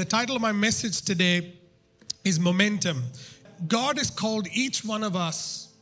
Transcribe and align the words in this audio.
The 0.00 0.06
title 0.06 0.34
of 0.34 0.40
my 0.40 0.52
message 0.52 1.02
today 1.02 1.52
is 2.24 2.40
Momentum. 2.40 3.02
God 3.68 3.98
has 3.98 4.08
called 4.08 4.48
each 4.50 4.82
one 4.82 5.04
of 5.04 5.14
us 5.14 5.74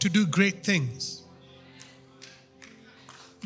to 0.00 0.10
do 0.10 0.26
great 0.26 0.62
things. 0.62 1.22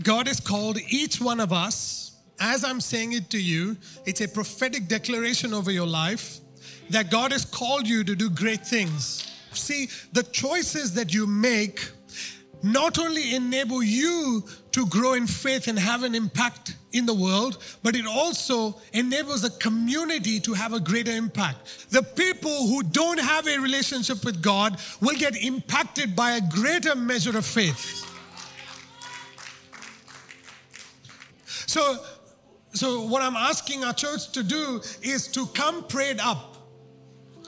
God 0.02 0.26
has 0.26 0.40
called 0.40 0.80
each 0.88 1.20
one 1.20 1.38
of 1.38 1.52
us, 1.52 2.18
as 2.40 2.64
I'm 2.64 2.80
saying 2.80 3.12
it 3.12 3.30
to 3.30 3.40
you, 3.40 3.76
it's 4.04 4.20
a 4.20 4.26
prophetic 4.26 4.88
declaration 4.88 5.54
over 5.54 5.70
your 5.70 5.86
life 5.86 6.40
that 6.90 7.08
God 7.08 7.30
has 7.30 7.44
called 7.44 7.86
you 7.86 8.02
to 8.02 8.16
do 8.16 8.28
great 8.28 8.66
things. 8.66 9.30
See, 9.52 9.90
the 10.12 10.24
choices 10.24 10.94
that 10.94 11.14
you 11.14 11.24
make 11.28 11.88
not 12.64 12.98
only 12.98 13.36
enable 13.36 13.80
you 13.80 14.42
to 14.72 14.86
grow 14.86 15.12
in 15.12 15.28
faith 15.28 15.68
and 15.68 15.78
have 15.78 16.02
an 16.02 16.16
impact 16.16 16.74
in 16.94 17.06
the 17.06 17.14
world, 17.14 17.58
but 17.82 17.94
it 17.94 18.06
also 18.06 18.76
enables 18.92 19.44
a 19.44 19.50
community 19.50 20.40
to 20.40 20.54
have 20.54 20.72
a 20.72 20.80
greater 20.80 21.12
impact. 21.12 21.90
The 21.90 22.02
people 22.02 22.68
who 22.68 22.82
don't 22.82 23.20
have 23.20 23.46
a 23.46 23.58
relationship 23.58 24.24
with 24.24 24.42
God 24.42 24.80
will 25.00 25.16
get 25.16 25.36
impacted 25.36 26.16
by 26.16 26.32
a 26.32 26.40
greater 26.40 26.94
measure 26.94 27.36
of 27.36 27.44
faith. 27.44 28.00
So, 31.66 31.98
so 32.72 33.06
what 33.06 33.22
I'm 33.22 33.36
asking 33.36 33.84
our 33.84 33.92
church 33.92 34.32
to 34.32 34.42
do 34.42 34.80
is 35.02 35.28
to 35.28 35.46
come 35.46 35.84
prayed 35.84 36.20
up, 36.20 36.56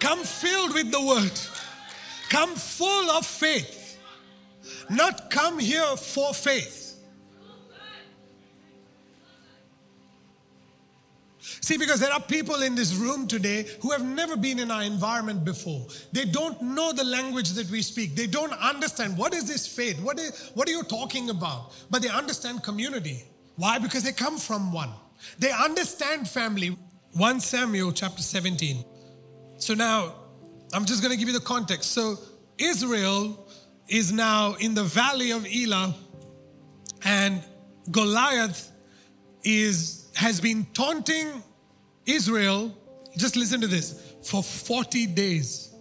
come 0.00 0.24
filled 0.24 0.74
with 0.74 0.90
the 0.90 1.00
word, 1.00 1.38
come 2.28 2.54
full 2.54 3.10
of 3.10 3.24
faith 3.24 3.86
not 4.88 5.30
come 5.30 5.58
here 5.58 5.96
for 5.96 6.32
faith. 6.34 6.85
See, 11.66 11.76
because 11.76 11.98
there 11.98 12.12
are 12.12 12.20
people 12.20 12.62
in 12.62 12.76
this 12.76 12.94
room 12.94 13.26
today 13.26 13.66
who 13.80 13.90
have 13.90 14.04
never 14.04 14.36
been 14.36 14.60
in 14.60 14.70
our 14.70 14.84
environment 14.84 15.44
before. 15.44 15.88
They 16.12 16.24
don't 16.24 16.62
know 16.62 16.92
the 16.92 17.02
language 17.02 17.50
that 17.54 17.68
we 17.70 17.82
speak. 17.82 18.14
They 18.14 18.28
don't 18.28 18.52
understand 18.52 19.18
what 19.18 19.34
is 19.34 19.48
this 19.48 19.66
faith? 19.66 20.00
What, 20.00 20.20
is, 20.20 20.52
what 20.54 20.68
are 20.68 20.70
you 20.70 20.84
talking 20.84 21.28
about? 21.28 21.72
But 21.90 22.02
they 22.02 22.08
understand 22.08 22.62
community. 22.62 23.24
Why? 23.56 23.80
Because 23.80 24.04
they 24.04 24.12
come 24.12 24.38
from 24.38 24.72
one. 24.72 24.90
They 25.40 25.50
understand 25.50 26.28
family. 26.28 26.78
1 27.14 27.40
Samuel 27.40 27.90
chapter 27.90 28.22
17. 28.22 28.84
So 29.56 29.74
now, 29.74 30.14
I'm 30.72 30.84
just 30.84 31.02
going 31.02 31.10
to 31.10 31.18
give 31.18 31.26
you 31.26 31.34
the 31.34 31.44
context. 31.44 31.90
So, 31.90 32.14
Israel 32.58 33.44
is 33.88 34.12
now 34.12 34.54
in 34.60 34.74
the 34.74 34.84
valley 34.84 35.32
of 35.32 35.44
Elah, 35.44 35.96
and 37.04 37.42
Goliath 37.90 38.70
is 39.42 40.12
has 40.14 40.40
been 40.40 40.64
taunting 40.72 41.42
Israel. 42.06 42.76
Just 43.16 43.36
listen 43.36 43.60
to 43.60 43.66
this 43.66 44.14
for 44.22 44.42
40 44.42 45.06
days. 45.06 45.74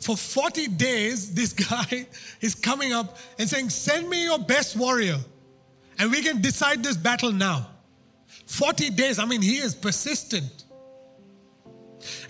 For 0.00 0.16
40 0.16 0.68
days, 0.68 1.34
this 1.34 1.52
guy 1.52 2.06
is 2.40 2.54
coming 2.54 2.92
up 2.92 3.18
and 3.38 3.48
saying, 3.48 3.70
Send 3.70 4.08
me 4.08 4.24
your 4.24 4.38
best 4.38 4.76
warrior, 4.76 5.18
and 5.98 6.10
we 6.10 6.22
can 6.22 6.40
decide 6.40 6.82
this 6.82 6.96
battle 6.96 7.32
now. 7.32 7.68
40 8.46 8.90
days, 8.90 9.18
I 9.18 9.24
mean, 9.24 9.42
he 9.42 9.56
is 9.58 9.74
persistent. 9.74 10.64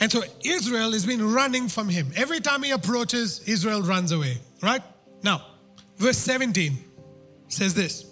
And 0.01 0.11
so 0.11 0.23
Israel 0.45 0.93
has 0.93 1.05
been 1.05 1.33
running 1.33 1.69
from 1.69 1.89
him. 1.89 2.11
Every 2.17 2.41
time 2.41 2.63
he 2.63 2.71
approaches, 2.71 3.47
Israel 3.47 3.83
runs 3.83 4.13
away. 4.13 4.39
Right? 4.63 4.83
Now, 5.23 5.45
verse 5.97 6.17
17 6.19 6.73
says 7.49 7.75
this 7.75 8.07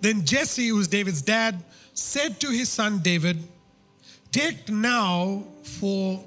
Then 0.00 0.24
Jesse, 0.24 0.68
who's 0.68 0.88
David's 0.88 1.22
dad, 1.22 1.62
said 1.92 2.40
to 2.40 2.50
his 2.50 2.68
son 2.68 3.00
David, 3.00 3.38
Take 4.30 4.68
now 4.68 5.44
for 5.62 6.24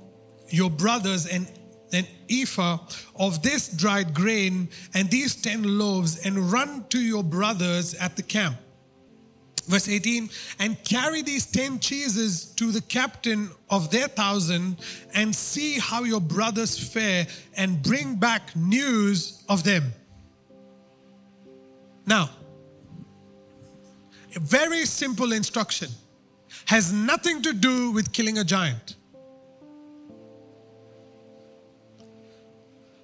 your 0.49 0.69
brothers 0.69 1.25
an, 1.25 1.47
an 1.91 2.05
ephah 2.29 2.79
of 3.15 3.41
this 3.41 3.69
dried 3.69 4.13
grain 4.13 4.69
and 4.93 5.09
these 5.09 5.35
ten 5.35 5.77
loaves, 5.79 6.25
and 6.25 6.51
run 6.51 6.85
to 6.89 6.99
your 6.99 7.23
brothers 7.23 7.95
at 7.95 8.15
the 8.15 8.23
camp 8.23 8.57
Verse 9.67 9.89
18, 9.89 10.29
and 10.59 10.81
carry 10.83 11.23
these 11.23 11.45
10 11.47 11.79
cheeses 11.79 12.45
to 12.45 12.71
the 12.71 12.81
captain 12.81 13.49
of 13.69 13.89
their 13.89 14.07
thousand 14.07 14.77
and 15.15 15.35
see 15.35 15.79
how 15.79 16.03
your 16.03 16.21
brothers 16.21 16.77
fare 16.77 17.25
and 17.57 17.81
bring 17.81 18.15
back 18.15 18.55
news 18.55 19.43
of 19.49 19.63
them. 19.63 19.91
Now, 22.05 22.29
very 24.35 24.85
simple 24.85 25.31
instruction 25.31 25.89
has 26.65 26.91
nothing 26.91 27.41
to 27.41 27.53
do 27.53 27.91
with 27.91 28.11
killing 28.11 28.37
a 28.37 28.43
giant. 28.43 28.95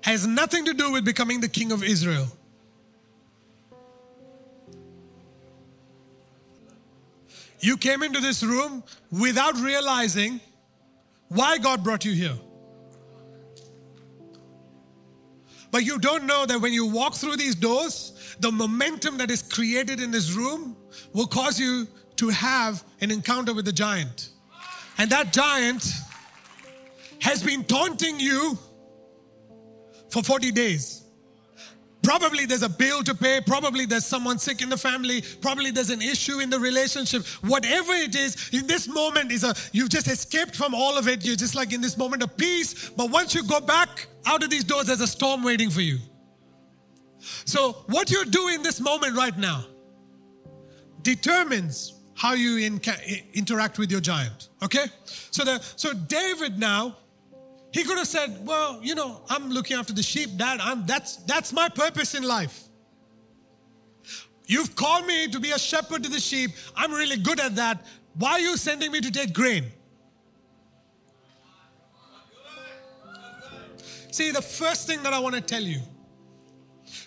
Has 0.03 0.25
nothing 0.25 0.65
to 0.65 0.73
do 0.73 0.91
with 0.91 1.05
becoming 1.05 1.41
the 1.41 1.47
king 1.47 1.71
of 1.71 1.83
Israel. 1.83 2.27
You 7.59 7.77
came 7.77 8.01
into 8.01 8.19
this 8.19 8.43
room 8.43 8.83
without 9.11 9.55
realizing 9.55 10.41
why 11.27 11.59
God 11.59 11.83
brought 11.83 12.03
you 12.03 12.13
here. 12.13 12.37
But 15.71 15.85
you 15.85 15.97
don't 15.97 16.25
know 16.25 16.45
that 16.45 16.59
when 16.59 16.73
you 16.73 16.85
walk 16.85 17.15
through 17.15 17.37
these 17.37 17.55
doors, 17.55 18.35
the 18.39 18.51
momentum 18.51 19.17
that 19.17 19.31
is 19.31 19.41
created 19.41 20.01
in 20.01 20.11
this 20.11 20.33
room 20.33 20.75
will 21.13 21.27
cause 21.27 21.59
you 21.59 21.87
to 22.17 22.29
have 22.29 22.83
an 22.99 23.09
encounter 23.09 23.53
with 23.53 23.65
the 23.65 23.71
giant. 23.71 24.29
And 24.97 25.09
that 25.11 25.31
giant 25.33 25.89
has 27.21 27.41
been 27.41 27.63
taunting 27.63 28.19
you 28.19 28.57
for 30.09 30.21
40 30.21 30.51
days. 30.51 31.00
Probably 32.03 32.45
there's 32.45 32.63
a 32.63 32.69
bill 32.69 33.03
to 33.03 33.13
pay. 33.13 33.41
Probably 33.41 33.85
there's 33.85 34.05
someone 34.05 34.39
sick 34.39 34.61
in 34.61 34.69
the 34.69 34.77
family. 34.77 35.23
Probably 35.41 35.69
there's 35.69 35.91
an 35.91 36.01
issue 36.01 36.39
in 36.39 36.49
the 36.49 36.59
relationship. 36.59 37.25
Whatever 37.41 37.93
it 37.93 38.15
is, 38.15 38.49
in 38.51 38.65
this 38.65 38.87
moment 38.87 39.31
is 39.31 39.43
a 39.43 39.53
you've 39.71 39.89
just 39.89 40.07
escaped 40.07 40.55
from 40.55 40.73
all 40.73 40.97
of 40.97 41.07
it. 41.07 41.23
You're 41.23 41.35
just 41.35 41.53
like 41.53 41.73
in 41.73 41.81
this 41.81 41.97
moment 41.97 42.23
of 42.23 42.35
peace. 42.37 42.89
But 42.89 43.11
once 43.11 43.35
you 43.35 43.43
go 43.43 43.61
back 43.61 44.07
out 44.25 44.43
of 44.43 44.49
these 44.49 44.63
doors, 44.63 44.87
there's 44.87 45.01
a 45.01 45.07
storm 45.07 45.43
waiting 45.43 45.69
for 45.69 45.81
you. 45.81 45.99
So 47.45 47.83
what 47.87 48.09
you 48.09 48.25
do 48.25 48.47
in 48.47 48.63
this 48.63 48.79
moment 48.79 49.15
right 49.15 49.37
now 49.37 49.65
determines 51.03 51.93
how 52.15 52.33
you 52.33 52.57
in, 52.57 52.81
interact 53.33 53.77
with 53.77 53.91
your 53.91 54.01
giant. 54.01 54.49
Okay? 54.63 54.85
So 55.05 55.43
the 55.43 55.59
so 55.75 55.93
David 55.93 56.57
now 56.57 56.97
he 57.71 57.83
could 57.83 57.97
have 57.97 58.07
said, 58.07 58.45
Well, 58.45 58.79
you 58.83 58.95
know, 58.95 59.21
I'm 59.29 59.49
looking 59.49 59.77
after 59.77 59.93
the 59.93 60.03
sheep, 60.03 60.37
Dad. 60.37 60.59
I'm, 60.61 60.85
that's, 60.85 61.17
that's 61.17 61.53
my 61.53 61.69
purpose 61.69 62.13
in 62.13 62.23
life. 62.23 62.63
You've 64.45 64.75
called 64.75 65.05
me 65.05 65.29
to 65.29 65.39
be 65.39 65.51
a 65.51 65.59
shepherd 65.59 66.03
to 66.03 66.09
the 66.09 66.19
sheep. 66.19 66.51
I'm 66.75 66.91
really 66.91 67.17
good 67.17 67.39
at 67.39 67.55
that. 67.55 67.85
Why 68.15 68.31
are 68.31 68.39
you 68.39 68.57
sending 68.57 68.91
me 68.91 68.99
to 68.99 69.11
take 69.11 69.33
grain? 69.33 69.65
See, 74.11 74.31
the 74.31 74.41
first 74.41 74.87
thing 74.87 75.01
that 75.03 75.13
I 75.13 75.19
want 75.19 75.35
to 75.35 75.41
tell 75.41 75.63
you 75.63 75.79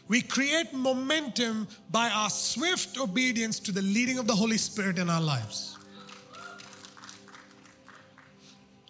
we 0.09 0.23
create 0.23 0.73
momentum 0.73 1.69
by 1.91 2.09
our 2.09 2.31
swift 2.31 2.99
obedience 2.99 3.59
to 3.61 3.73
the 3.73 3.83
leading 3.83 4.19
of 4.19 4.27
the 4.27 4.35
Holy 4.35 4.59
Spirit 4.59 4.99
in 4.99 5.09
our 5.09 5.21
lives. 5.21 5.79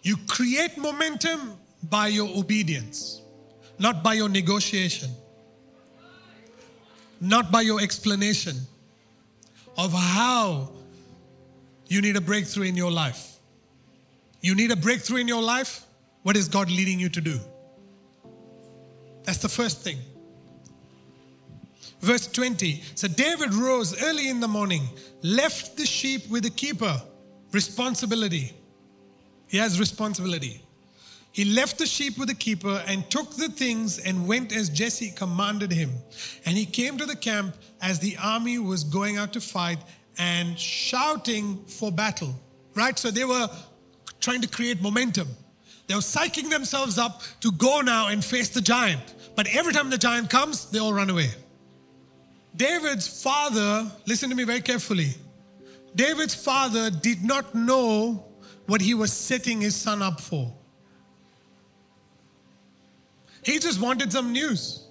You 0.01 0.17
create 0.27 0.77
momentum 0.77 1.57
by 1.89 2.07
your 2.07 2.29
obedience, 2.37 3.21
not 3.79 4.03
by 4.03 4.13
your 4.13 4.29
negotiation, 4.29 5.09
not 7.21 7.51
by 7.51 7.61
your 7.61 7.81
explanation 7.81 8.55
of 9.77 9.91
how 9.93 10.69
you 11.87 12.01
need 12.01 12.15
a 12.15 12.21
breakthrough 12.21 12.65
in 12.65 12.75
your 12.75 12.91
life. 12.91 13.37
You 14.41 14.55
need 14.55 14.71
a 14.71 14.75
breakthrough 14.75 15.17
in 15.17 15.27
your 15.27 15.41
life? 15.41 15.85
What 16.23 16.35
is 16.35 16.47
God 16.47 16.69
leading 16.69 16.99
you 16.99 17.09
to 17.09 17.21
do? 17.21 17.39
That's 19.23 19.39
the 19.39 19.49
first 19.49 19.81
thing. 19.81 19.97
Verse 22.01 22.27
20. 22.27 22.83
So 22.95 23.07
David 23.07 23.53
rose 23.53 24.01
early 24.03 24.29
in 24.29 24.39
the 24.39 24.47
morning, 24.47 24.83
left 25.23 25.77
the 25.77 25.85
sheep 25.85 26.29
with 26.29 26.43
the 26.43 26.49
keeper. 26.49 27.01
Responsibility. 27.51 28.53
He 29.47 29.57
has 29.57 29.79
responsibility. 29.79 30.64
He 31.35 31.43
left 31.43 31.79
the 31.79 31.85
sheep 31.85 32.17
with 32.17 32.29
the 32.29 32.33
keeper 32.33 32.81
and 32.87 33.11
took 33.11 33.35
the 33.35 33.49
things 33.49 33.99
and 33.99 34.25
went 34.25 34.55
as 34.55 34.69
Jesse 34.69 35.11
commanded 35.11 35.69
him. 35.69 35.91
And 36.45 36.55
he 36.55 36.65
came 36.65 36.97
to 36.97 37.05
the 37.05 37.17
camp 37.17 37.57
as 37.81 37.99
the 37.99 38.15
army 38.23 38.57
was 38.57 38.85
going 38.85 39.17
out 39.17 39.33
to 39.33 39.41
fight 39.41 39.79
and 40.17 40.57
shouting 40.57 41.65
for 41.65 41.91
battle. 41.91 42.33
Right? 42.73 42.97
So 42.97 43.11
they 43.11 43.25
were 43.25 43.49
trying 44.21 44.39
to 44.43 44.47
create 44.47 44.81
momentum. 44.81 45.27
They 45.87 45.95
were 45.95 45.99
psyching 45.99 46.49
themselves 46.49 46.97
up 46.97 47.21
to 47.41 47.51
go 47.51 47.81
now 47.81 48.07
and 48.07 48.23
face 48.23 48.47
the 48.47 48.61
giant. 48.61 49.01
But 49.35 49.53
every 49.53 49.73
time 49.73 49.89
the 49.89 49.97
giant 49.97 50.29
comes, 50.29 50.71
they 50.71 50.79
all 50.79 50.93
run 50.93 51.09
away. 51.09 51.31
David's 52.55 53.21
father, 53.21 53.91
listen 54.07 54.29
to 54.29 54.37
me 54.37 54.45
very 54.45 54.61
carefully. 54.61 55.15
David's 55.97 56.33
father 56.33 56.89
did 56.89 57.25
not 57.25 57.53
know 57.53 58.25
what 58.67 58.79
he 58.79 58.93
was 58.93 59.11
setting 59.11 59.59
his 59.59 59.75
son 59.75 60.01
up 60.01 60.21
for. 60.21 60.53
He 63.45 63.59
just 63.59 63.79
wanted 63.79 64.11
some 64.11 64.33
news. 64.33 64.87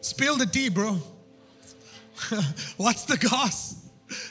Spill 0.00 0.36
the 0.36 0.46
tea, 0.46 0.68
bro. 0.68 0.92
What's 2.76 3.04
the 3.04 3.18
cause? 3.18 3.84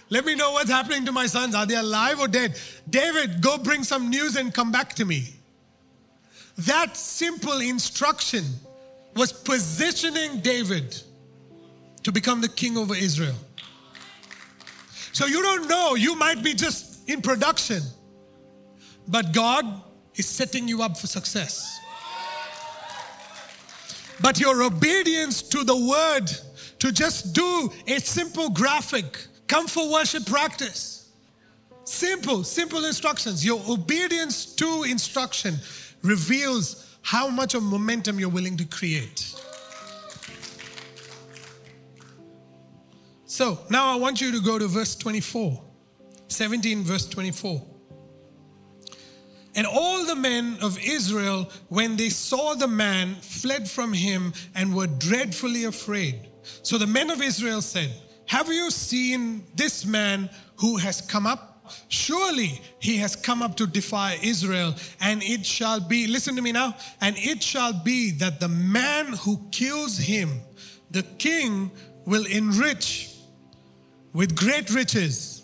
Let 0.09 0.23
me 0.23 0.33
know 0.35 0.53
what's 0.53 0.69
happening 0.69 1.05
to 1.07 1.11
my 1.11 1.25
sons. 1.25 1.53
Are 1.53 1.65
they 1.65 1.75
alive 1.75 2.19
or 2.19 2.27
dead? 2.27 2.57
David, 2.89 3.41
go 3.41 3.57
bring 3.57 3.83
some 3.83 4.09
news 4.09 4.37
and 4.37 4.53
come 4.53 4.71
back 4.71 4.93
to 4.93 5.05
me. 5.05 5.27
That 6.59 6.95
simple 6.95 7.59
instruction 7.59 8.45
was 9.15 9.33
positioning 9.33 10.39
David 10.39 10.95
to 12.03 12.11
become 12.11 12.39
the 12.39 12.47
king 12.47 12.77
over 12.77 12.95
Israel. 12.95 13.35
So 15.11 15.25
you 15.25 15.41
don't 15.41 15.67
know, 15.67 15.95
you 15.95 16.15
might 16.15 16.43
be 16.43 16.53
just 16.53 17.09
in 17.09 17.21
production, 17.21 17.81
but 19.07 19.33
God 19.33 19.65
is 20.15 20.29
setting 20.29 20.67
you 20.67 20.81
up 20.81 20.97
for 20.97 21.07
success. 21.07 21.79
But 24.23 24.39
your 24.39 24.63
obedience 24.63 25.41
to 25.41 25.65
the 25.65 25.75
word, 25.75 26.31
to 26.79 26.93
just 26.93 27.33
do 27.33 27.69
a 27.87 27.99
simple 27.99 28.49
graphic, 28.49 29.17
come 29.47 29.67
for 29.67 29.91
worship 29.91 30.25
practice. 30.25 31.11
Simple, 31.83 32.45
simple 32.45 32.85
instructions. 32.85 33.45
Your 33.45 33.61
obedience 33.67 34.45
to 34.55 34.85
instruction 34.89 35.55
reveals 36.03 36.97
how 37.01 37.27
much 37.27 37.53
of 37.53 37.63
momentum 37.63 38.17
you're 38.17 38.29
willing 38.29 38.55
to 38.55 38.63
create. 38.63 39.35
So 43.25 43.59
now 43.69 43.93
I 43.93 43.97
want 43.97 44.21
you 44.21 44.31
to 44.31 44.41
go 44.41 44.57
to 44.57 44.67
verse 44.69 44.95
24, 44.95 45.61
17, 46.29 46.83
verse 46.83 47.09
24. 47.09 47.61
And 49.55 49.67
all 49.67 49.92
the 50.13 50.19
men 50.19 50.57
of 50.61 50.77
Israel, 50.79 51.49
when 51.69 51.95
they 51.95 52.09
saw 52.09 52.53
the 52.53 52.67
man, 52.67 53.15
fled 53.15 53.67
from 53.69 53.93
him 53.93 54.33
and 54.53 54.75
were 54.75 54.87
dreadfully 54.87 55.63
afraid. 55.63 56.29
So 56.61 56.77
the 56.77 56.87
men 56.87 57.09
of 57.09 57.21
Israel 57.21 57.61
said, 57.61 57.91
Have 58.27 58.47
you 58.47 58.69
seen 58.69 59.43
this 59.55 59.85
man 59.85 60.29
who 60.57 60.77
has 60.77 61.01
come 61.01 61.25
up? 61.25 61.49
Surely 61.87 62.61
he 62.79 62.97
has 62.97 63.15
come 63.15 63.41
up 63.41 63.55
to 63.57 63.65
defy 63.65 64.19
Israel, 64.21 64.75
and 65.01 65.23
it 65.23 65.45
shall 65.45 65.79
be, 65.79 66.05
listen 66.05 66.35
to 66.35 66.41
me 66.41 66.51
now, 66.51 66.75
and 67.01 67.15
it 67.17 67.41
shall 67.41 67.73
be 67.73 68.11
that 68.11 68.39
the 68.39 68.49
man 68.49 69.13
who 69.13 69.41
kills 69.51 69.97
him, 69.97 70.29
the 70.91 71.03
king 71.17 71.71
will 72.05 72.25
enrich 72.25 73.15
with 74.13 74.35
great 74.35 74.69
riches, 74.69 75.41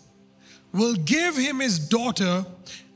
will 0.74 0.94
give 0.94 1.36
him 1.36 1.60
his 1.60 1.80
daughter 1.80 2.45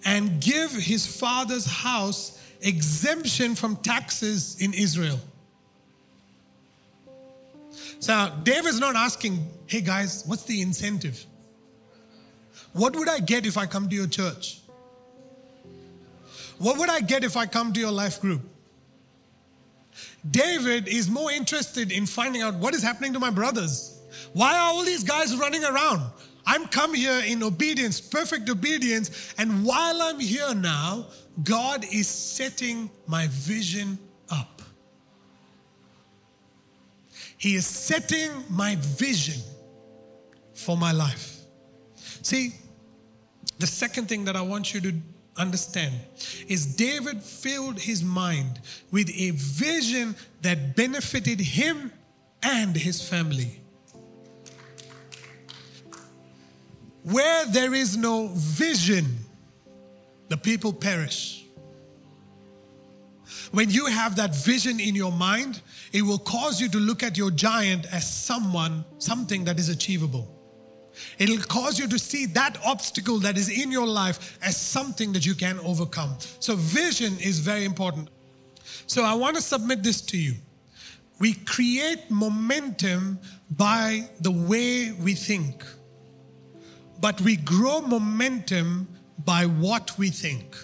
and 0.06 0.42
give 0.42 0.72
his 0.72 1.06
father's 1.06 1.66
house 1.66 2.40
exemption 2.62 3.56
from 3.56 3.76
taxes 3.78 4.58
in 4.60 4.74
Israel. 4.74 5.20
So 8.00 8.32
David's 8.44 8.80
not 8.80 8.96
asking, 8.96 9.48
hey 9.68 9.82
guys, 9.82 10.24
what's 10.26 10.44
the 10.44 10.62
incentive? 10.62 11.26
What 12.74 12.96
would 12.96 13.08
I 13.08 13.20
get 13.20 13.46
if 13.46 13.58
I 13.58 13.66
come 13.66 13.88
to 13.88 13.96
your 13.96 14.08
church? 14.08 14.60
What 16.58 16.78
would 16.78 16.90
I 16.90 17.00
get 17.00 17.24
if 17.24 17.38
I 17.38 17.46
come 17.46 17.74
to 17.74 17.80
your 17.80 17.92
life 17.92 18.20
group? 18.20 18.42
David 20.30 20.88
is 20.88 21.10
more 21.10 21.32
interested 21.32 21.92
in 21.92 22.06
finding 22.06 22.42
out 22.42 22.56
what 22.56 22.74
is 22.74 22.82
happening 22.82 23.14
to 23.14 23.20
my 23.20 23.30
brothers. 23.30 24.00
Why 24.34 24.54
are 24.58 24.72
all 24.72 24.84
these 24.84 25.04
guys 25.04 25.36
running 25.36 25.64
around? 25.64 26.02
I'm 26.45 26.68
come 26.68 26.94
here 26.94 27.22
in 27.25 27.42
obedience, 27.42 28.01
perfect 28.01 28.50
obedience, 28.50 29.34
and 29.38 29.66
while 29.66 30.01
I'm 30.01 30.19
here 30.19 30.54
now, 30.54 31.07
God 31.44 31.86
is 31.92 32.07
setting 32.07 32.90
my 33.07 33.28
vision 33.30 33.98
up. 34.30 34.62
He 37.38 37.56
is 37.56 37.66
setting 37.66 38.31
my 38.50 38.75
vision 38.80 39.42
for 40.54 40.78
my 40.78 40.92
life. 40.92 41.40
See, 42.22 42.54
the 43.60 43.68
second 43.68 44.07
thing 44.07 44.25
that 44.25 44.36
I 44.36 44.42
want 44.42 44.74
you 44.74 44.81
to 44.81 44.94
understand 45.38 45.94
is 46.48 46.66
David 46.66 47.22
filled 47.22 47.80
his 47.80 48.04
mind 48.04 48.60
with 48.92 49.10
a 49.10 49.31
vision 49.31 50.16
that 50.42 50.75
benefited 50.75 51.39
him 51.39 51.92
and 52.44 52.75
his 52.75 53.07
family. 53.07 53.62
Where 57.04 57.46
there 57.48 57.74
is 57.74 57.98
no 57.98 58.30
vision, 58.34 59.06
the 60.30 60.38
people 60.38 60.72
perish. 60.72 61.46
When 63.52 63.70
you 63.70 63.86
have 63.88 64.16
that 64.16 64.36
vision 64.36 64.80
in 64.80 64.96
your 64.96 65.12
mind, 65.12 65.62
it 65.92 66.02
will 66.02 66.18
cause 66.18 66.62
you 66.62 66.70
to 66.70 66.78
look 66.78 67.04
at 67.04 67.18
your 67.18 67.30
giant 67.30 67.86
as 67.94 68.10
someone, 68.10 68.86
something 68.98 69.44
that 69.46 69.60
is 69.60 69.70
achievable. 69.70 70.30
It'll 71.18 71.38
cause 71.38 71.78
you 71.78 71.88
to 71.88 72.00
see 72.00 72.26
that 72.28 72.58
obstacle 72.66 73.20
that 73.20 73.38
is 73.38 73.50
in 73.50 73.72
your 73.72 73.88
life 73.88 74.38
as 74.42 74.56
something 74.56 75.12
that 75.14 75.26
you 75.26 75.36
can 75.36 75.60
overcome. 75.60 76.16
So, 76.40 76.56
vision 76.56 77.18
is 77.20 77.40
very 77.40 77.66
important. 77.66 78.10
So, 78.88 79.04
I 79.04 79.14
want 79.16 79.36
to 79.36 79.42
submit 79.42 79.84
this 79.84 80.02
to 80.02 80.18
you. 80.18 80.36
We 81.20 81.34
create 81.34 82.10
momentum 82.10 83.20
by 83.50 84.10
the 84.22 84.32
way 84.32 84.92
we 84.92 85.14
think 85.16 85.64
but 87.04 87.20
we 87.20 87.36
grow 87.36 87.82
momentum 87.82 88.88
by 89.26 89.46
what 89.46 89.92
we 89.98 90.10
think. 90.10 90.56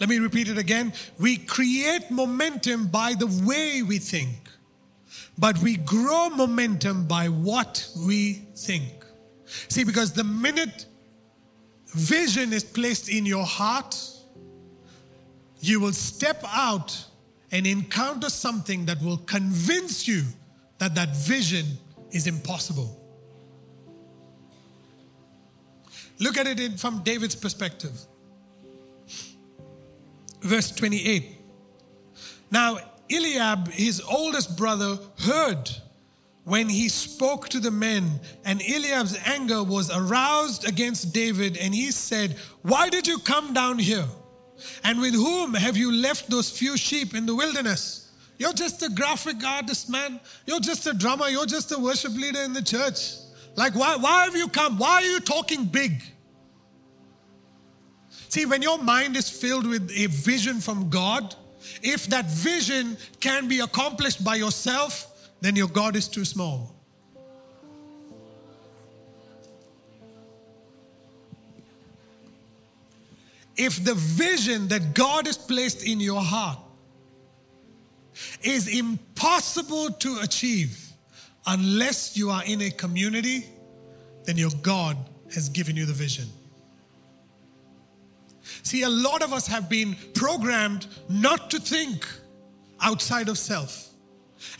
Let 0.00 0.08
me 0.08 0.18
repeat 0.20 0.48
it 0.48 0.56
again. 0.56 0.94
We 1.18 1.36
create 1.36 2.10
momentum 2.10 2.86
by 2.86 3.12
the 3.12 3.26
way 3.46 3.82
we 3.82 3.98
think, 3.98 4.48
but 5.36 5.58
we 5.58 5.76
grow 5.76 6.30
momentum 6.30 7.06
by 7.06 7.28
what 7.28 7.86
we 8.06 8.46
think. 8.56 9.04
See, 9.68 9.84
because 9.84 10.14
the 10.14 10.24
minute 10.24 10.86
vision 11.88 12.54
is 12.54 12.64
placed 12.64 13.10
in 13.10 13.26
your 13.26 13.44
heart, 13.44 13.94
you 15.60 15.78
will 15.78 15.92
step 15.92 16.42
out 16.46 17.04
and 17.52 17.66
encounter 17.66 18.30
something 18.30 18.86
that 18.86 19.02
will 19.02 19.18
convince 19.18 20.08
you 20.08 20.22
that 20.78 20.94
that 20.94 21.14
vision 21.14 21.66
is 22.12 22.26
impossible. 22.26 22.97
Look 26.20 26.36
at 26.36 26.46
it 26.46 26.80
from 26.80 27.02
David's 27.02 27.34
perspective. 27.34 27.92
Verse 30.42 30.70
28. 30.72 31.36
Now, 32.50 32.78
Eliab, 33.10 33.68
his 33.68 34.00
oldest 34.00 34.56
brother, 34.56 34.98
heard 35.20 35.70
when 36.44 36.68
he 36.68 36.88
spoke 36.88 37.48
to 37.50 37.60
the 37.60 37.70
men, 37.70 38.20
and 38.44 38.62
Eliab's 38.62 39.18
anger 39.26 39.62
was 39.62 39.90
aroused 39.94 40.66
against 40.66 41.12
David, 41.12 41.58
and 41.58 41.74
he 41.74 41.90
said, 41.90 42.36
Why 42.62 42.88
did 42.88 43.06
you 43.06 43.18
come 43.18 43.52
down 43.52 43.78
here? 43.78 44.06
And 44.82 45.00
with 45.00 45.14
whom 45.14 45.54
have 45.54 45.76
you 45.76 45.92
left 45.92 46.30
those 46.30 46.50
few 46.50 46.76
sheep 46.76 47.14
in 47.14 47.26
the 47.26 47.34
wilderness? 47.34 48.10
You're 48.38 48.52
just 48.52 48.82
a 48.82 48.88
graphic 48.88 49.44
artist, 49.44 49.90
man. 49.90 50.20
You're 50.46 50.60
just 50.60 50.86
a 50.86 50.94
drummer. 50.94 51.28
You're 51.28 51.46
just 51.46 51.72
a 51.72 51.78
worship 51.78 52.14
leader 52.14 52.40
in 52.40 52.52
the 52.52 52.62
church. 52.62 53.16
Like, 53.56 53.74
why, 53.74 53.96
why 53.96 54.24
have 54.24 54.36
you 54.36 54.48
come? 54.48 54.78
Why 54.78 54.94
are 54.94 55.02
you 55.02 55.20
talking 55.20 55.64
big? 55.64 56.02
See, 58.28 58.44
when 58.44 58.60
your 58.60 58.78
mind 58.78 59.16
is 59.16 59.30
filled 59.30 59.66
with 59.66 59.90
a 59.90 60.06
vision 60.06 60.60
from 60.60 60.90
God, 60.90 61.34
if 61.82 62.06
that 62.08 62.26
vision 62.30 62.96
can 63.20 63.48
be 63.48 63.60
accomplished 63.60 64.22
by 64.22 64.36
yourself, 64.36 65.30
then 65.40 65.56
your 65.56 65.68
God 65.68 65.96
is 65.96 66.08
too 66.08 66.24
small. 66.24 66.74
If 73.56 73.82
the 73.84 73.94
vision 73.94 74.68
that 74.68 74.94
God 74.94 75.26
has 75.26 75.36
placed 75.36 75.84
in 75.84 75.98
your 75.98 76.20
heart 76.20 76.58
is 78.42 78.68
impossible 78.68 79.90
to 79.90 80.18
achieve 80.20 80.92
unless 81.46 82.16
you 82.16 82.30
are 82.30 82.44
in 82.44 82.60
a 82.62 82.70
community, 82.70 83.46
then 84.24 84.36
your 84.36 84.52
God 84.62 84.96
has 85.34 85.48
given 85.48 85.76
you 85.76 85.86
the 85.86 85.92
vision. 85.92 86.28
See, 88.62 88.82
a 88.82 88.88
lot 88.88 89.22
of 89.22 89.32
us 89.32 89.46
have 89.46 89.68
been 89.68 89.96
programmed 90.14 90.86
not 91.08 91.50
to 91.50 91.60
think 91.60 92.06
outside 92.80 93.28
of 93.28 93.38
self. 93.38 93.88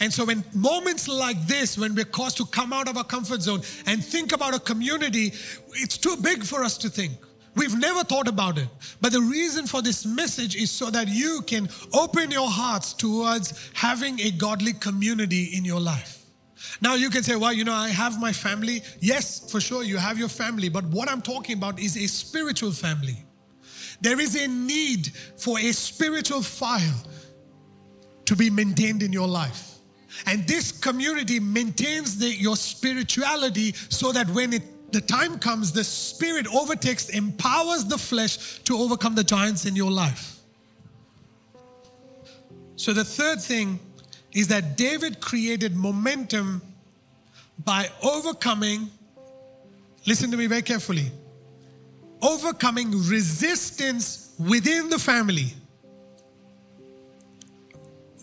And 0.01 0.13
so, 0.13 0.25
when 0.25 0.45
moments 0.55 1.07
like 1.09 1.41
this, 1.47 1.79
when 1.79 1.95
we're 1.95 2.05
caused 2.05 2.37
to 2.39 2.47
come 2.47 2.73
out 2.73 2.89
of 2.89 2.97
our 2.97 3.05
comfort 3.05 3.43
zone 3.43 3.63
and 3.87 4.05
think 4.05 4.33
about 4.33 4.55
a 4.55 4.61
community, 4.61 5.33
it's 5.75 5.97
too 5.97 6.17
big 6.17 6.45
for 6.45 6.65
us 6.65 6.77
to 6.79 6.89
think. 6.89 7.13
We've 7.55 7.77
never 7.77 8.05
thought 8.05 8.29
about 8.29 8.57
it. 8.59 8.69
But 9.01 9.13
the 9.13 9.21
reason 9.21 9.67
for 9.67 9.83
this 9.83 10.07
message 10.07 10.55
is 10.55 10.71
so 10.71 10.91
that 10.91 11.09
you 11.09 11.43
can 11.47 11.69
open 11.93 12.31
your 12.31 12.49
hearts 12.49 12.93
towards 12.93 13.71
having 13.75 14.21
a 14.21 14.31
godly 14.31 14.73
community 14.75 15.51
in 15.57 15.65
your 15.65 15.81
life. 15.81 16.25
Now 16.81 16.95
you 16.95 17.11
can 17.11 17.23
say, 17.23 17.35
well, 17.35 17.53
you 17.53 17.65
know, 17.65 17.73
I 17.73 17.89
have 17.89 18.21
my 18.21 18.33
family. 18.33 18.83
Yes, 19.01 19.51
for 19.51 19.61
sure, 19.61 19.83
you 19.83 19.97
have 19.97 20.19
your 20.19 20.29
family. 20.29 20.69
But 20.69 20.85
what 20.85 21.11
I'm 21.11 21.23
talking 21.23 21.57
about 21.57 21.81
is 21.81 21.97
a 21.97 22.07
spiritual 22.07 22.73
family. 22.73 23.17
There 24.01 24.21
is 24.21 24.37
a 24.37 24.47
need 24.47 25.09
for 25.37 25.59
a 25.59 25.73
spiritual 25.73 26.43
fire 26.43 26.95
to 28.27 28.37
be 28.37 28.51
maintained 28.51 29.03
in 29.03 29.13
your 29.13 29.27
life. 29.27 29.79
And 30.27 30.47
this 30.47 30.73
community 30.73 31.41
maintains 31.41 32.19
the, 32.19 32.29
your 32.29 32.57
spirituality 32.57 33.73
so 33.89 34.13
that 34.13 34.29
when 34.31 34.53
it, 34.53 34.93
the 34.93 35.01
time 35.01 35.39
comes, 35.39 35.73
the 35.73 35.85
spirit 35.85 36.47
overtakes, 36.55 37.09
empowers 37.09 37.85
the 37.85 37.99
flesh 37.99 38.61
to 38.65 38.77
overcome 38.77 39.15
the 39.15 39.25
giants 39.25 39.65
in 39.65 39.77
your 39.77 39.91
life. 39.91 40.37
So 42.77 42.93
the 42.93 43.05
third 43.05 43.41
thing 43.41 43.81
is 44.33 44.49
that 44.49 44.77
David 44.77 45.21
created 45.21 45.75
momentum 45.75 46.63
by 47.65 47.89
overcoming, 48.03 48.91
listen 50.07 50.31
to 50.31 50.37
me 50.37 50.47
very 50.47 50.63
carefully, 50.63 51.11
overcoming 52.23 52.91
resistance 52.91 54.35
within 54.39 54.89
the 54.89 54.99
family. 54.99 55.55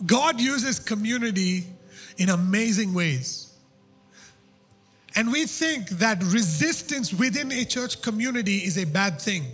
God 0.04 0.40
uses 0.40 0.78
community 0.78 1.64
in 2.18 2.28
amazing 2.28 2.92
ways. 2.92 3.54
And 5.14 5.32
we 5.32 5.46
think 5.46 5.88
that 5.88 6.22
resistance 6.24 7.12
within 7.12 7.50
a 7.50 7.64
church 7.64 8.02
community 8.02 8.58
is 8.58 8.76
a 8.76 8.84
bad 8.84 9.20
thing. 9.20 9.44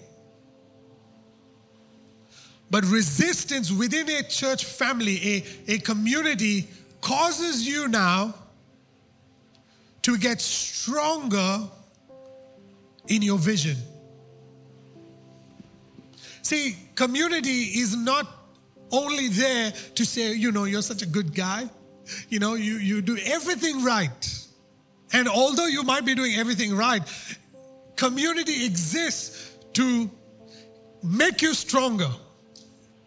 But 2.69 2.85
resistance 2.87 3.71
within 3.71 4.09
a 4.09 4.23
church 4.23 4.65
family, 4.65 5.45
a, 5.69 5.75
a 5.75 5.79
community, 5.79 6.69
causes 7.01 7.67
you 7.67 7.87
now 7.87 8.35
to 10.03 10.19
get 10.19 10.41
stronger 10.41 11.61
in 13.07 13.23
your 13.23 13.39
vision. 13.39 13.77
See, 16.43 16.77
community 16.95 17.63
is 17.81 17.97
not 17.97 18.27
only 18.91 19.29
there 19.29 19.73
to 19.95 20.05
say, 20.05 20.35
you 20.35 20.53
know, 20.53 20.65
you're 20.65 20.83
such 20.83 21.03
a 21.03 21.07
good 21.07 21.35
guy. 21.35 21.69
You 22.29 22.41
know, 22.41 22.55
you, 22.55 22.75
you 22.75 23.01
do 23.01 23.17
everything 23.25 23.83
right. 23.83 24.47
And 25.13 25.29
although 25.29 25.67
you 25.67 25.83
might 25.83 26.05
be 26.05 26.15
doing 26.15 26.35
everything 26.35 26.77
right, 26.77 27.03
community 27.97 28.67
exists 28.67 29.57
to 29.75 30.11
make 31.03 31.43
you 31.43 31.55
stronger. 31.55 32.11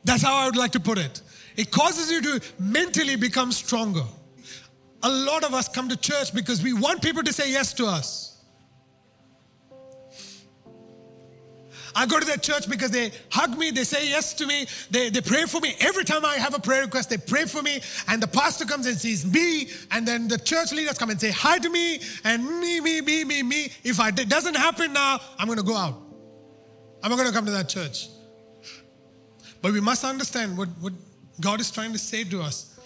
That's 0.03 0.21
how 0.23 0.35
I 0.35 0.45
would 0.45 0.55
like 0.55 0.71
to 0.71 0.79
put 0.79 0.97
it. 0.97 1.21
It 1.57 1.71
causes 1.71 2.11
you 2.11 2.21
to 2.21 2.45
mentally 2.59 3.15
become 3.15 3.51
stronger. 3.51 4.03
A 5.03 5.09
lot 5.09 5.43
of 5.43 5.53
us 5.53 5.67
come 5.67 5.89
to 5.89 5.97
church 5.97 6.33
because 6.33 6.63
we 6.63 6.73
want 6.73 7.01
people 7.01 7.23
to 7.23 7.33
say 7.33 7.51
yes 7.51 7.73
to 7.73 7.85
us. 7.85 8.34
I 11.95 12.05
go 12.05 12.19
to 12.19 12.25
that 12.25 12.43
church 12.43 12.69
because 12.69 12.91
they 12.91 13.11
hug 13.31 13.57
me, 13.57 13.71
they 13.71 13.85
say 13.85 14.09
yes 14.09 14.33
to 14.35 14.45
me, 14.45 14.67
they, 14.91 15.09
they 15.09 15.21
pray 15.21 15.45
for 15.45 15.61
me. 15.61 15.75
Every 15.79 16.03
time 16.03 16.25
I 16.25 16.35
have 16.35 16.53
a 16.53 16.59
prayer 16.59 16.81
request, 16.81 17.09
they 17.09 17.17
pray 17.17 17.45
for 17.45 17.61
me, 17.61 17.81
and 18.09 18.21
the 18.21 18.27
pastor 18.27 18.65
comes 18.65 18.85
and 18.85 18.97
sees 18.97 19.25
me, 19.25 19.69
and 19.91 20.05
then 20.05 20.27
the 20.27 20.37
church 20.37 20.73
leaders 20.73 20.97
come 20.97 21.09
and 21.09 21.19
say 21.19 21.31
hi 21.31 21.57
to 21.57 21.69
me, 21.69 22.01
and 22.25 22.43
me, 22.59 22.81
me, 22.81 22.99
me, 22.99 23.23
me, 23.23 23.43
me. 23.43 23.71
If 23.83 23.99
I, 24.01 24.09
it 24.09 24.27
doesn't 24.27 24.57
happen 24.57 24.91
now, 24.91 25.19
I'm 25.39 25.47
going 25.47 25.57
to 25.57 25.63
go 25.63 25.75
out. 25.75 25.95
I'm 27.01 27.09
not 27.09 27.15
going 27.15 27.29
to 27.29 27.33
come 27.33 27.45
to 27.45 27.51
that 27.51 27.69
church. 27.69 28.09
But 29.61 29.71
we 29.71 29.79
must 29.79 30.03
understand 30.03 30.57
what, 30.57 30.69
what 30.79 30.93
God 31.39 31.61
is 31.61 31.71
trying 31.71 31.93
to 31.93 31.99
say 31.99 32.23
to 32.25 32.41
us. 32.41 32.77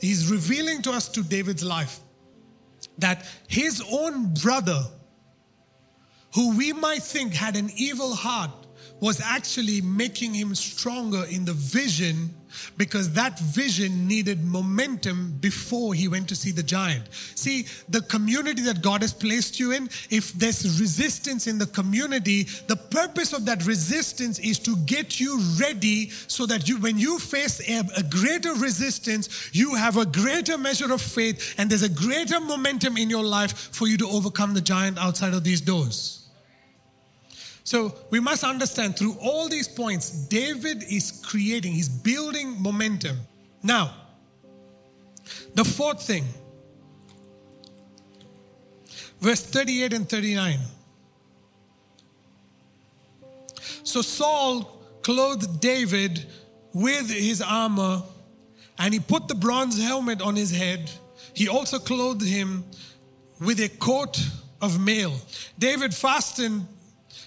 He's 0.00 0.30
revealing 0.30 0.82
to 0.82 0.92
us 0.92 1.08
to 1.10 1.22
David's 1.22 1.62
life 1.62 2.00
that 2.98 3.26
his 3.48 3.82
own 3.90 4.32
brother 4.34 4.84
who 6.34 6.56
we 6.56 6.72
might 6.72 7.02
think 7.02 7.34
had 7.34 7.56
an 7.56 7.70
evil 7.76 8.14
heart, 8.14 8.50
was 9.00 9.20
actually 9.20 9.80
making 9.80 10.32
him 10.32 10.54
stronger 10.54 11.24
in 11.30 11.44
the 11.44 11.52
vision 11.52 12.30
because 12.76 13.12
that 13.12 13.38
vision 13.38 14.06
needed 14.06 14.44
momentum 14.44 15.36
before 15.40 15.92
he 15.92 16.08
went 16.08 16.28
to 16.28 16.36
see 16.36 16.52
the 16.52 16.62
giant. 16.62 17.04
See, 17.34 17.66
the 17.88 18.00
community 18.00 18.62
that 18.62 18.80
God 18.80 19.02
has 19.02 19.12
placed 19.12 19.58
you 19.58 19.72
in, 19.72 19.90
if 20.08 20.32
there's 20.32 20.80
resistance 20.80 21.46
in 21.46 21.58
the 21.58 21.66
community, 21.66 22.44
the 22.66 22.76
purpose 22.76 23.32
of 23.32 23.44
that 23.46 23.66
resistance 23.66 24.38
is 24.38 24.58
to 24.60 24.76
get 24.86 25.20
you 25.20 25.40
ready 25.60 26.10
so 26.10 26.46
that 26.46 26.68
you, 26.68 26.78
when 26.78 26.96
you 26.96 27.18
face 27.18 27.60
a, 27.68 27.82
a 27.96 28.02
greater 28.04 28.54
resistance, 28.54 29.50
you 29.52 29.74
have 29.74 29.96
a 29.96 30.06
greater 30.06 30.56
measure 30.56 30.92
of 30.92 31.02
faith 31.02 31.56
and 31.58 31.68
there's 31.68 31.82
a 31.82 31.88
greater 31.88 32.40
momentum 32.40 32.96
in 32.96 33.10
your 33.10 33.24
life 33.24 33.52
for 33.74 33.88
you 33.88 33.98
to 33.98 34.08
overcome 34.08 34.54
the 34.54 34.60
giant 34.60 34.96
outside 34.98 35.34
of 35.34 35.44
these 35.44 35.60
doors. 35.60 36.23
So 37.64 37.94
we 38.10 38.20
must 38.20 38.44
understand 38.44 38.96
through 38.98 39.16
all 39.20 39.48
these 39.48 39.66
points, 39.66 40.10
David 40.10 40.84
is 40.84 41.22
creating, 41.24 41.72
he's 41.72 41.88
building 41.88 42.62
momentum. 42.62 43.16
Now, 43.62 43.94
the 45.54 45.64
fourth 45.64 46.02
thing, 46.02 46.24
verse 49.18 49.40
38 49.42 49.94
and 49.94 50.08
39. 50.08 50.58
So 53.82 54.02
Saul 54.02 54.64
clothed 55.02 55.60
David 55.60 56.26
with 56.74 57.10
his 57.10 57.40
armor 57.40 58.02
and 58.78 58.92
he 58.92 59.00
put 59.00 59.26
the 59.26 59.34
bronze 59.34 59.82
helmet 59.82 60.20
on 60.20 60.36
his 60.36 60.50
head. 60.50 60.90
He 61.32 61.48
also 61.48 61.78
clothed 61.78 62.26
him 62.26 62.64
with 63.40 63.58
a 63.60 63.68
coat 63.68 64.20
of 64.60 64.78
mail. 64.78 65.14
David 65.58 65.94
fastened 65.94 66.66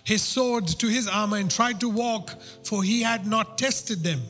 his 0.07 0.21
sword 0.21 0.65
to 0.65 0.87
his 0.87 1.05
armor 1.05 1.35
and 1.35 1.51
tried 1.51 1.81
to 1.81 1.89
walk, 1.89 2.41
for 2.63 2.81
he 2.81 3.01
had 3.01 3.27
not 3.27 3.57
tested 3.57 4.05
them. 4.05 4.21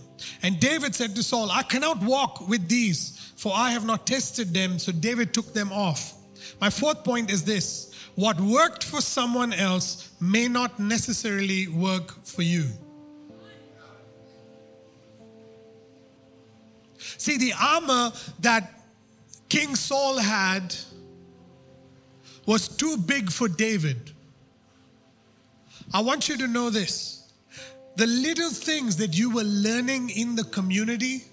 And 0.42 0.60
David 0.60 0.96
said 0.96 1.16
to 1.16 1.22
Saul, 1.22 1.52
I 1.52 1.62
cannot 1.62 2.02
walk 2.02 2.50
with 2.50 2.68
these, 2.68 3.32
for 3.38 3.54
I 3.56 3.70
have 3.70 3.86
not 3.86 4.08
tested 4.08 4.56
them. 4.56 4.80
So 4.80 4.92
David 4.92 5.36
took 5.36 5.54
them 5.54 5.72
off. 5.72 6.16
My 6.60 6.72
fourth 6.72 7.04
point 7.04 7.30
is 7.30 7.44
this 7.44 7.94
what 8.16 8.42
worked 8.42 8.86
for 8.86 9.02
someone 9.02 9.54
else 9.54 10.10
may 10.20 10.48
not 10.48 10.80
necessarily 10.80 11.68
work 11.68 12.26
for 12.26 12.42
you. 12.42 12.66
See, 17.20 17.38
the 17.38 17.54
armor 17.62 18.12
that 18.40 18.82
King 19.48 19.76
Saul 19.76 20.18
had 20.18 20.76
was 22.48 22.68
too 22.68 22.98
big 22.98 23.32
for 23.32 23.48
David. 23.48 24.14
I 25.94 26.02
want 26.02 26.28
you 26.28 26.38
to 26.38 26.48
know 26.48 26.70
this. 26.70 27.32
The 27.96 28.08
little 28.08 28.52
things 28.52 28.98
that 28.98 29.18
you 29.18 29.32
were 29.32 29.44
learning 29.44 30.10
in 30.10 30.36
the 30.36 30.44
community, 30.44 31.24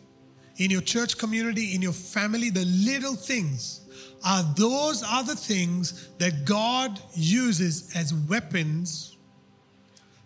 in 0.57 0.71
your 0.71 0.81
church 0.81 1.19
community, 1.19 1.75
in 1.75 1.83
your 1.83 1.93
family, 1.93 2.51
the 2.51 2.65
little 2.65 3.15
things 3.15 3.81
are 4.25 4.43
those 4.57 5.01
the 5.01 5.37
things 5.37 6.09
that 6.19 6.45
God 6.45 6.99
uses 7.15 7.95
as 7.95 8.15
weapons 8.15 9.17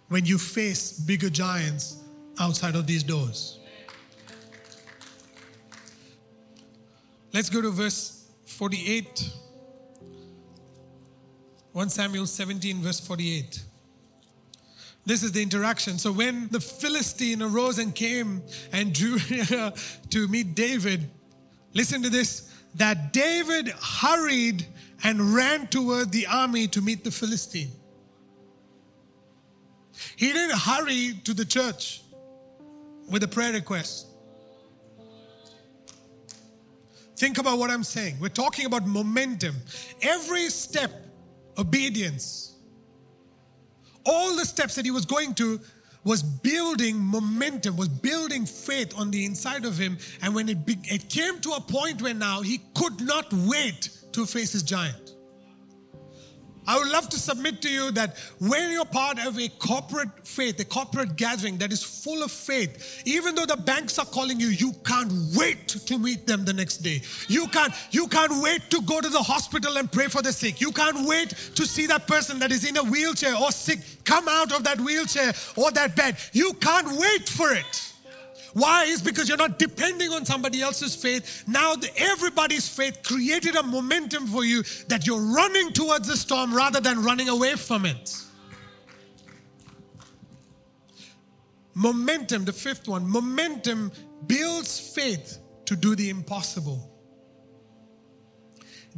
when 0.08 0.24
you 0.24 0.38
face 0.38 0.92
bigger 0.92 1.30
giants 1.30 1.96
outside 2.38 2.76
of 2.76 2.86
these 2.86 3.02
doors. 3.02 3.58
Let's 7.32 7.50
go 7.50 7.60
to 7.60 7.70
verse 7.70 8.30
48. 8.46 9.30
1 11.72 11.88
Samuel 11.90 12.26
17, 12.26 12.80
verse 12.80 13.00
48. 13.00 13.62
This 15.08 15.22
is 15.22 15.32
the 15.32 15.42
interaction. 15.42 15.96
So 15.96 16.12
when 16.12 16.48
the 16.48 16.60
Philistine 16.60 17.40
arose 17.40 17.78
and 17.78 17.94
came 17.94 18.42
and 18.72 18.92
drew 18.98 19.18
to 20.10 20.28
meet 20.28 20.54
David, 20.54 21.10
listen 21.72 22.02
to 22.02 22.10
this 22.10 22.52
that 22.74 23.14
David 23.14 23.70
hurried 23.70 24.66
and 25.02 25.34
ran 25.34 25.66
toward 25.68 26.12
the 26.12 26.26
army 26.26 26.68
to 26.68 26.82
meet 26.82 27.04
the 27.04 27.10
Philistine. 27.10 27.70
He 30.14 30.30
didn't 30.30 30.58
hurry 30.58 31.18
to 31.24 31.32
the 31.32 31.46
church 31.46 32.02
with 33.10 33.22
a 33.22 33.28
prayer 33.28 33.54
request. 33.54 34.08
Think 37.16 37.38
about 37.38 37.58
what 37.58 37.70
I'm 37.70 37.82
saying. 37.82 38.16
We're 38.20 38.28
talking 38.28 38.66
about 38.66 38.86
momentum. 38.86 39.56
Every 40.02 40.50
step, 40.50 40.90
obedience 41.56 42.47
all 44.08 44.34
the 44.34 44.44
steps 44.44 44.74
that 44.76 44.84
he 44.84 44.90
was 44.90 45.04
going 45.04 45.34
to 45.34 45.60
was 46.04 46.22
building 46.22 46.98
momentum, 46.98 47.76
was 47.76 47.88
building 47.88 48.46
faith 48.46 48.98
on 48.98 49.10
the 49.10 49.26
inside 49.26 49.64
of 49.66 49.76
him. 49.76 49.98
And 50.22 50.34
when 50.34 50.48
it, 50.48 50.64
be, 50.64 50.78
it 50.84 51.10
came 51.10 51.38
to 51.40 51.50
a 51.50 51.60
point 51.60 52.00
where 52.00 52.14
now 52.14 52.40
he 52.40 52.60
could 52.74 53.00
not 53.02 53.30
wait 53.32 53.90
to 54.12 54.24
face 54.24 54.52
his 54.52 54.62
giant. 54.62 55.07
I 56.68 56.78
would 56.78 56.88
love 56.88 57.08
to 57.08 57.18
submit 57.18 57.62
to 57.62 57.70
you 57.70 57.90
that 57.92 58.18
when 58.40 58.70
you're 58.70 58.84
part 58.84 59.18
of 59.26 59.38
a 59.38 59.48
corporate 59.48 60.10
faith, 60.22 60.60
a 60.60 60.66
corporate 60.66 61.16
gathering 61.16 61.56
that 61.58 61.72
is 61.72 61.82
full 61.82 62.22
of 62.22 62.30
faith, 62.30 63.02
even 63.06 63.34
though 63.34 63.46
the 63.46 63.56
banks 63.56 63.98
are 63.98 64.04
calling 64.04 64.38
you, 64.38 64.48
you 64.48 64.74
can't 64.84 65.10
wait 65.34 65.66
to 65.66 65.98
meet 65.98 66.26
them 66.26 66.44
the 66.44 66.52
next 66.52 66.78
day. 66.78 67.00
You 67.26 67.46
can't, 67.48 67.72
you 67.90 68.06
can't 68.06 68.42
wait 68.42 68.68
to 68.68 68.82
go 68.82 69.00
to 69.00 69.08
the 69.08 69.22
hospital 69.22 69.78
and 69.78 69.90
pray 69.90 70.08
for 70.08 70.20
the 70.20 70.30
sick. 70.30 70.60
You 70.60 70.70
can't 70.70 71.08
wait 71.08 71.30
to 71.54 71.64
see 71.64 71.86
that 71.86 72.06
person 72.06 72.38
that 72.40 72.52
is 72.52 72.68
in 72.68 72.76
a 72.76 72.84
wheelchair 72.84 73.34
or 73.34 73.50
sick 73.50 73.78
come 74.04 74.28
out 74.28 74.52
of 74.52 74.64
that 74.64 74.78
wheelchair 74.78 75.32
or 75.56 75.70
that 75.70 75.96
bed. 75.96 76.18
You 76.34 76.52
can't 76.60 76.98
wait 76.98 77.30
for 77.30 77.50
it. 77.50 77.87
Why? 78.58 78.84
Is 78.84 79.00
because 79.00 79.28
you're 79.28 79.38
not 79.38 79.58
depending 79.58 80.10
on 80.10 80.24
somebody 80.24 80.60
else's 80.60 80.96
faith. 80.96 81.44
Now, 81.46 81.74
the, 81.74 81.90
everybody's 81.96 82.68
faith 82.68 83.02
created 83.04 83.54
a 83.54 83.62
momentum 83.62 84.26
for 84.26 84.44
you 84.44 84.64
that 84.88 85.06
you're 85.06 85.20
running 85.20 85.72
towards 85.72 86.08
the 86.08 86.16
storm 86.16 86.52
rather 86.52 86.80
than 86.80 87.02
running 87.02 87.28
away 87.28 87.54
from 87.54 87.86
it. 87.86 88.16
Momentum, 91.74 92.44
the 92.44 92.52
fifth 92.52 92.88
one, 92.88 93.08
momentum 93.08 93.92
builds 94.26 94.80
faith 94.80 95.38
to 95.66 95.76
do 95.76 95.94
the 95.94 96.10
impossible. 96.10 96.90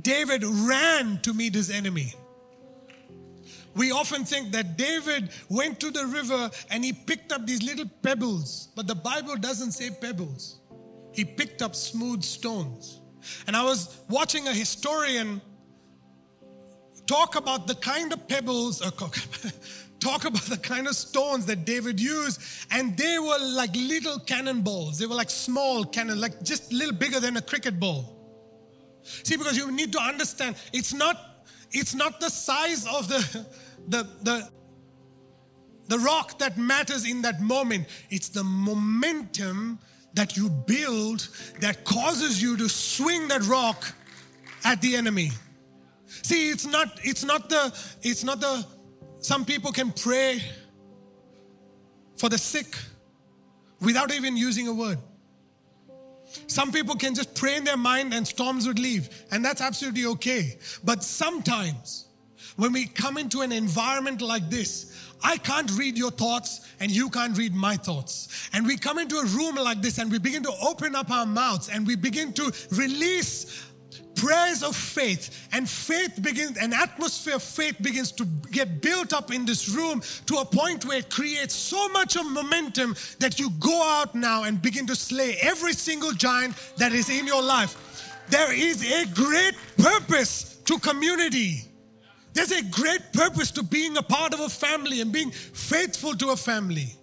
David 0.01 0.43
ran 0.45 1.21
to 1.21 1.35
meet 1.35 1.55
his 1.55 1.69
enemy. 1.71 2.15
We 3.75 3.93
often 3.93 4.25
think 4.25 4.53
that 4.53 4.77
David 4.77 5.31
went 5.49 5.81
to 5.81 5.91
the 5.91 6.07
river 6.07 6.51
and 6.71 6.85
he 6.85 6.93
picked 6.93 7.33
up 7.33 7.47
these 7.47 7.63
little 7.63 7.87
pebbles, 8.03 8.69
but 8.75 8.87
the 8.87 8.95
Bible 8.95 9.37
doesn't 9.37 9.73
say 9.73 9.91
pebbles. 9.91 10.61
He 11.13 11.25
picked 11.25 11.63
up 11.63 11.75
smooth 11.75 12.23
stones. 12.23 13.01
And 13.47 13.57
I 13.57 13.63
was 13.63 14.01
watching 14.09 14.49
a 14.49 14.53
historian 14.53 15.41
talk 17.07 17.37
about 17.37 17.67
the 17.67 17.75
kind 17.75 18.13
of 18.13 18.27
pebbles, 18.29 18.81
uh, 18.83 18.91
talk 20.01 20.25
about 20.25 20.43
the 20.43 20.57
kind 20.57 20.87
of 20.87 20.95
stones 20.95 21.47
that 21.47 21.65
David 21.65 22.01
used, 22.01 22.41
and 22.71 22.97
they 22.97 23.19
were 23.19 23.39
like 23.41 23.75
little 23.75 24.19
cannonballs. 24.21 24.99
They 24.99 25.07
were 25.07 25.15
like 25.15 25.31
small 25.31 25.85
cannon, 25.85 26.21
like 26.21 26.43
just 26.43 26.73
a 26.73 26.77
little 26.77 26.95
bigger 26.95 27.21
than 27.21 27.37
a 27.37 27.43
cricket 27.43 27.81
ball. 27.81 28.17
See, 29.03 29.37
because 29.37 29.57
you 29.57 29.73
need 29.73 29.93
to 29.93 30.01
understand, 30.01 30.57
it's 30.73 30.93
not 30.93 31.30
it's 31.73 31.95
not 31.95 32.21
the 32.21 32.29
size 32.29 32.87
of 32.87 33.09
the, 33.09 33.47
the, 33.89 34.09
the, 34.23 34.49
the 35.89 35.99
rock 35.99 36.39
that 36.39 36.59
matters 36.59 37.09
in 37.09 37.23
that 37.23 37.41
moment, 37.41 37.87
it's 38.11 38.29
the 38.29 38.45
momentum 38.45 39.79
that 40.15 40.37
you 40.37 40.49
build 40.49 41.29
that 41.61 41.85
causes 41.85 42.43
you 42.43 42.57
to 42.57 42.69
swing 42.69 43.29
that 43.29 43.43
rock 43.43 43.95
at 44.65 44.81
the 44.81 44.97
enemy. 44.97 45.31
See, 46.23 46.51
it's 46.51 46.67
not, 46.67 46.99
it's 47.03 47.25
not 47.25 47.49
the, 47.49 47.73
it's 48.03 48.25
not 48.25 48.41
the, 48.41 48.67
some 49.21 49.45
people 49.45 49.71
can 49.71 49.93
pray 49.93 50.43
for 52.17 52.29
the 52.29 52.39
sick 52.39 52.77
without 53.81 54.13
even 54.13 54.37
using 54.37 54.69
a 54.69 54.73
word. 54.73 54.99
Some 56.47 56.73
people 56.73 56.95
can 56.95 57.15
just 57.15 57.35
pray 57.35 57.57
in 57.57 57.65
their 57.65 57.77
mind 57.77 58.15
and 58.15 58.27
storms 58.27 58.67
would 58.67 58.79
leave, 58.79 59.09
and 59.31 59.45
that's 59.45 59.61
absolutely 59.61 60.07
okay. 60.07 60.59
But 60.85 61.03
sometimes, 61.03 62.07
when 62.57 62.73
we 62.73 62.87
come 62.87 63.17
into 63.19 63.41
an 63.41 63.53
environment 63.53 64.21
like 64.21 64.51
this, 64.51 64.91
I 65.23 65.37
can't 65.37 65.71
read 65.73 65.99
your 65.99 66.11
thoughts 66.11 66.61
and 66.81 66.91
you 66.91 67.11
can't 67.11 67.37
read 67.37 67.55
my 67.55 67.77
thoughts. 67.77 68.49
And 68.53 68.67
we 68.67 68.77
come 68.77 68.99
into 68.99 69.17
a 69.17 69.25
room 69.27 69.57
like 69.57 69.83
this 69.83 69.99
and 69.99 70.11
we 70.11 70.19
begin 70.19 70.43
to 70.45 70.53
open 70.63 70.95
up 70.95 71.11
our 71.11 71.27
mouths 71.27 71.69
and 71.69 71.87
we 71.87 71.97
begin 71.97 72.33
to 72.35 72.53
release 72.73 73.70
prayers 74.21 74.63
of 74.63 74.77
faith 74.77 75.49
and 75.53 75.69
faith 75.69 76.21
begins 76.21 76.59
an 76.59 76.75
atmosphere 76.75 77.37
of 77.37 77.43
faith 77.43 77.77
begins 77.81 78.13
to 78.13 78.27
get 78.51 78.83
built 78.83 79.15
up 79.15 79.33
in 79.33 79.47
this 79.47 79.69
room 79.71 80.03
to 80.27 80.37
a 80.37 80.45
point 80.45 80.85
where 80.85 80.99
it 80.99 81.09
creates 81.09 81.55
so 81.55 81.89
much 81.89 82.17
of 82.17 82.31
momentum 82.31 82.95
that 83.19 83.41
you 83.41 83.51
go 83.59 83.83
out 83.83 84.15
now 84.15 84.45
and 84.45 84.61
begin 84.61 84.87
to 84.87 84.95
slay 84.95 85.39
every 85.41 85.73
single 85.73 86.13
giant 86.13 86.55
that 86.77 86.93
is 86.93 87.09
in 87.09 87.27
your 87.27 87.43
life. 87.43 88.23
There 88.29 88.53
is 88.53 88.85
a 88.85 89.07
great 89.15 89.55
purpose 89.79 90.57
to 90.67 90.79
community. 90.79 91.63
There's 92.35 92.53
a 92.53 92.63
great 92.63 93.13
purpose 93.15 93.51
to 93.53 93.63
being 93.63 93.97
a 93.97 94.03
part 94.03 94.35
of 94.35 94.41
a 94.41 94.49
family 94.51 95.01
and 95.01 95.11
being 95.11 95.31
faithful 95.31 96.15
to 96.17 96.31
a 96.31 96.37
family 96.37 97.00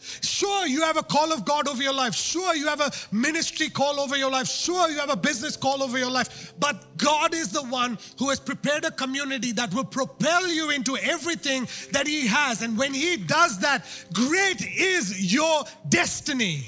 Sure, 0.00 0.66
you 0.66 0.82
have 0.82 0.96
a 0.96 1.02
call 1.02 1.32
of 1.32 1.44
God 1.44 1.68
over 1.68 1.82
your 1.82 1.92
life. 1.92 2.14
Sure, 2.14 2.54
you 2.54 2.66
have 2.66 2.80
a 2.80 2.90
ministry 3.12 3.68
call 3.68 4.00
over 4.00 4.16
your 4.16 4.30
life. 4.30 4.46
Sure, 4.46 4.88
you 4.88 4.98
have 4.98 5.10
a 5.10 5.16
business 5.16 5.56
call 5.56 5.82
over 5.82 5.98
your 5.98 6.10
life. 6.10 6.52
But 6.58 6.96
God 6.96 7.34
is 7.34 7.50
the 7.50 7.64
one 7.64 7.98
who 8.18 8.28
has 8.28 8.40
prepared 8.40 8.84
a 8.84 8.90
community 8.90 9.52
that 9.52 9.74
will 9.74 9.84
propel 9.84 10.48
you 10.48 10.70
into 10.70 10.96
everything 10.96 11.68
that 11.92 12.06
He 12.06 12.26
has. 12.26 12.62
And 12.62 12.78
when 12.78 12.94
He 12.94 13.16
does 13.16 13.58
that, 13.60 13.84
great 14.12 14.64
is 14.64 15.32
your 15.32 15.64
destiny. 15.88 16.66